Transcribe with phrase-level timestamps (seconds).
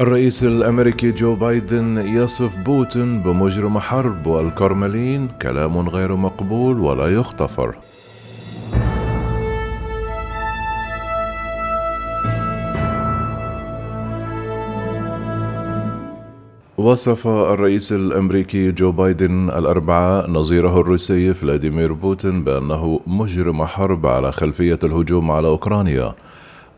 [0.00, 7.74] الرئيس الأمريكي جو بايدن يصف بوتين بمجرم حرب والكرملين كلام غير مقبول ولا يغتفر.
[16.78, 24.78] وصف الرئيس الأمريكي جو بايدن الأربعاء نظيره الروسي فلاديمير بوتين بأنه مجرم حرب على خلفية
[24.84, 26.14] الهجوم على أوكرانيا.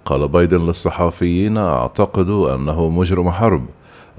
[0.04, 3.66] قال بايدن للصحفيين أعتقد أنه مجرم حرب.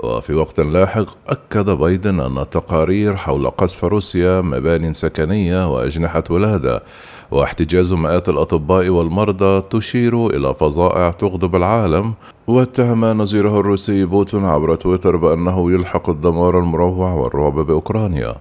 [0.04, 6.84] وفي وقت لاحق أكد بايدن أن التقارير حول قصف روسيا مبان سكنية وأجنحة ولادة
[7.32, 12.14] واحتجاز مئات الأطباء والمرضى تشير إلى فظائع تغضب العالم.
[12.48, 18.36] واتهم نظيره الروسي بوتين عبر تويتر بأنه يلحق الدمار المروع والرعب بأوكرانيا.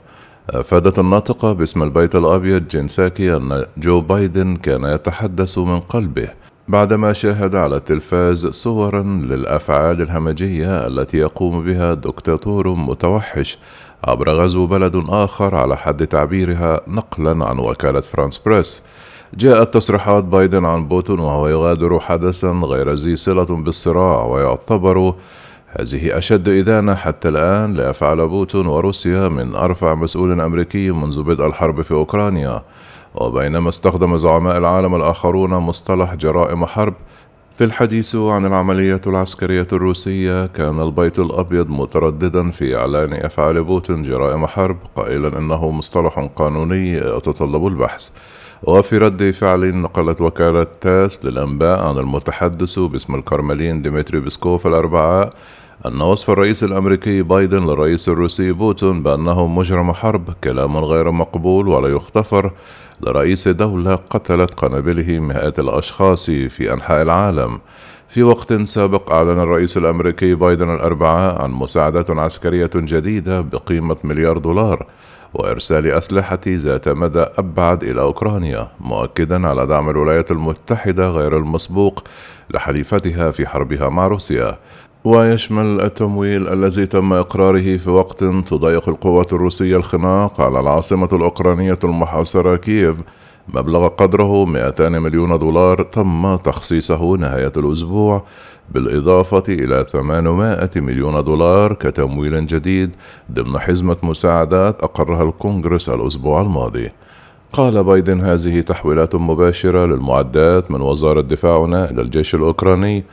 [0.50, 6.39] أفادت الناطقة باسم البيت الأبيض جين ساكي أن جو بايدن كان يتحدث من قلبه.
[6.70, 13.58] بعدما شاهد على التلفاز صورا للأفعال الهمجية التي يقوم بها دكتاتور متوحش
[14.04, 18.82] عبر غزو بلد آخر على حد تعبيرها نقلا عن وكالة فرانس بريس.
[19.34, 25.14] جاءت تصريحات بايدن عن بوتين وهو يغادر حدثا غير ذي صلة بالصراع ويعتبر
[25.68, 31.82] هذه أشد إدانة حتى الآن لأفعال بوتين وروسيا من أرفع مسؤول أمريكي منذ بدء الحرب
[31.82, 32.62] في أوكرانيا.
[33.14, 36.94] وبينما استخدم زعماء العالم الآخرون مصطلح جرائم حرب
[37.56, 44.46] في الحديث عن العملية العسكرية الروسية كان البيت الأبيض مترددا في إعلان أفعال بوتين جرائم
[44.46, 48.08] حرب قائلا إنه مصطلح قانوني يتطلب البحث.
[48.62, 55.32] وفي رد فعل نقلت وكالة تاس للأنباء عن المتحدث باسم الكرملين ديمتري بيسكوف الأربعاء
[55.86, 61.88] أن وصف الرئيس الأمريكي بايدن للرئيس الروسي بوتين بأنه مجرم حرب كلام غير مقبول ولا
[61.88, 62.52] يغتفر.
[63.00, 67.60] لرئيس دولة قتلت قنابله مئات الأشخاص في أنحاء العالم.
[68.08, 74.86] في وقت سابق أعلن الرئيس الأمريكي بايدن الأربعاء عن مساعدات عسكرية جديدة بقيمة مليار دولار
[75.34, 82.04] وإرسال أسلحة ذات مدى أبعد إلى أوكرانيا مؤكدا على دعم الولايات المتحدة غير المسبوق
[82.50, 84.58] لحليفتها في حربها مع روسيا.
[85.04, 92.56] ويشمل التمويل الذي تم إقراره في وقت تضيق القوات الروسية الخناق على العاصمة الأوكرانية المحاصرة
[92.56, 92.96] كييف.
[93.54, 95.82] مبلغ قدره 200 مليون دولار.
[95.82, 98.22] تم تخصيصه نهاية الأسبوع
[98.70, 102.90] بالإضافة إلى 800 مليون دولار كتمويل جديد
[103.32, 106.90] ضمن حزمة مساعدات أقرها الكونغرس الأسبوع الماضي.
[107.52, 113.04] قال بايدن هذه تحويلات مباشرة للمعدات من وزارة دفاعنا إلى الجيش الأوكراني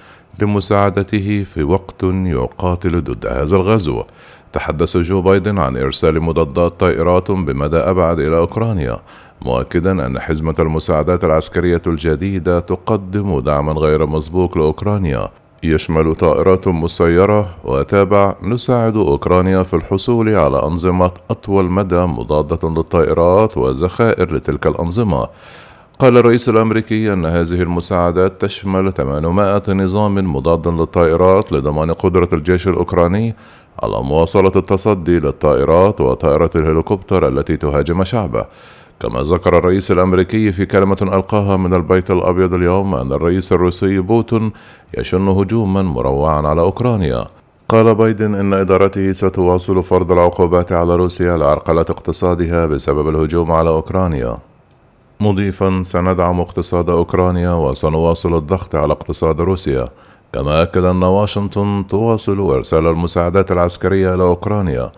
[0.41, 4.03] لمساعدته في وقت يقاتل ضد هذا الغزو.
[4.53, 8.99] تحدث جو بايدن عن إرسال مضادات طائرات بمدى أبعد إلى أوكرانيا
[9.41, 15.29] مؤكدا أن حزمة المساعدات العسكرية الجديدة تقدم دعما غير مسبوق لأوكرانيا.
[15.63, 24.35] يشمل طائرات مسيرة وتابع نساعد أوكرانيا في الحصول على أنظمة أطول مدى مضادة للطائرات وذخائر
[24.35, 25.27] لتلك الأنظمة.
[25.99, 33.35] قال الرئيس الأمريكي أن هذه المساعدات تشمل 800 نظام مضاد للطائرات لضمان قدرة الجيش الأوكراني
[33.83, 38.45] على مواصلة التصدي للطائرات وطائرة الهليكوبتر التي تهاجم شعبه.
[38.99, 44.51] كما ذكر الرئيس الأمريكي في كلمة ألقاها من البيت الأبيض اليوم أن الرئيس الروسي بوتين
[44.97, 47.25] يشن هجوما مروعا على أوكرانيا.
[47.69, 54.37] قال بايدن إن إدارته ستواصل فرض العقوبات على روسيا لعرقلة اقتصادها بسبب الهجوم على أوكرانيا.
[55.19, 59.89] مضيفا سندعم اقتصاد أوكرانيا وسنواصل الضغط على اقتصاد روسيا
[60.33, 64.91] كما أكد أن واشنطن تواصل إرسال المساعدات العسكرية إلى أوكرانيا.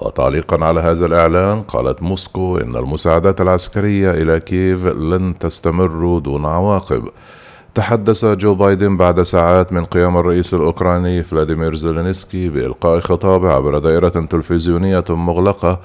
[0.00, 7.08] وتعليقا على هذا الإعلان قالت موسكو إن المساعدات العسكرية إلى كييف لن تستمر دون عواقب.
[7.74, 14.08] تحدث جو بايدن بعد ساعات من قيام الرئيس الأوكراني فلاديمير زيلينسكي بإلقاء خطاب عبر دائرة
[14.08, 15.80] تلفزيونية مغلقة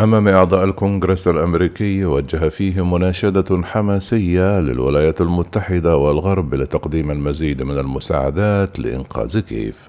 [0.00, 8.78] أمام أعضاء الكونغرس الأمريكي وجه فيه مناشدة حماسية للولايات المتحدة والغرب لتقديم المزيد من المساعدات
[8.78, 9.88] لإنقاذ كييف.